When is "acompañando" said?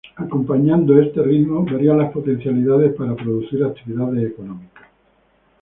0.23-0.95